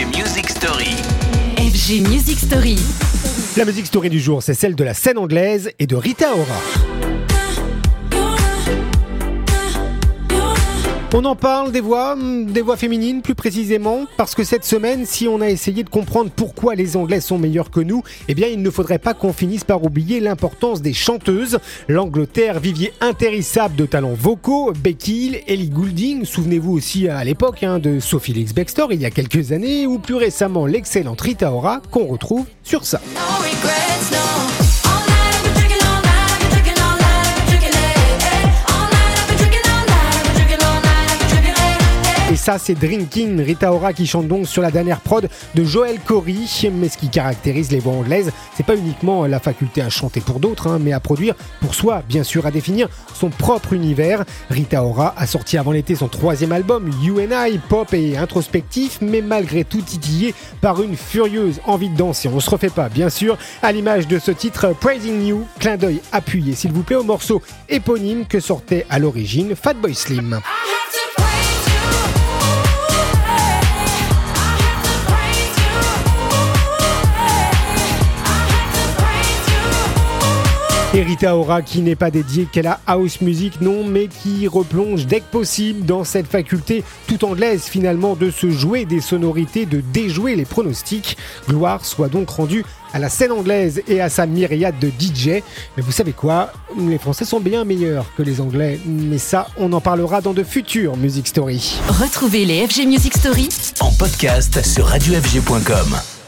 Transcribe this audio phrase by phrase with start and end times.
[0.00, 0.96] FG Music Story.
[1.58, 2.76] FG Music Story.
[3.58, 6.89] La musique story du jour, c'est celle de la scène anglaise et de Rita Ora.
[11.12, 15.04] On en parle des voix, hmm, des voix féminines plus précisément, parce que cette semaine,
[15.06, 18.46] si on a essayé de comprendre pourquoi les Anglais sont meilleurs que nous, eh bien
[18.46, 21.58] il ne faudrait pas qu'on finisse par oublier l'importance des chanteuses.
[21.88, 27.80] L'Angleterre, vivier intérissable de talents vocaux, Becky Hill, Ellie Goulding, souvenez-vous aussi à l'époque hein,
[27.80, 31.82] de Sophie Lix Bextor il y a quelques années, ou plus récemment l'excellente Rita Ora
[31.90, 33.00] qu'on retrouve sur ça.
[42.40, 46.46] Ça, c'est Drinking, Rita Ora qui chante donc sur la dernière prod de Joel Corey.
[46.72, 50.40] Mais ce qui caractérise les voix anglaises, c'est pas uniquement la faculté à chanter pour
[50.40, 54.24] d'autres, hein, mais à produire pour soi, bien sûr, à définir son propre univers.
[54.48, 59.20] Rita Ora a sorti avant l'été son troisième album, You I, pop et introspectif, mais
[59.20, 62.30] malgré tout titillé par une furieuse envie de danser.
[62.32, 66.00] On se refait pas, bien sûr, à l'image de ce titre Praising You, clin d'œil
[66.10, 70.40] appuyé, s'il vous plaît, au morceau éponyme que sortait à l'origine Fatboy Slim.
[80.92, 85.06] Et Rita Ora qui n'est pas dédiée qu'à la house music, non, mais qui replonge
[85.06, 89.80] dès que possible dans cette faculté tout anglaise finalement de se jouer des sonorités, de
[89.80, 91.16] déjouer les pronostics.
[91.48, 95.44] Gloire soit donc rendue à la scène anglaise et à sa myriade de DJ.
[95.76, 96.52] Mais vous savez quoi?
[96.76, 100.42] Les Français sont bien meilleurs que les Anglais, mais ça, on en parlera dans de
[100.42, 101.78] futures Music Story.
[101.86, 106.19] Retrouvez les FG Music Story En podcast sur radiofg.com.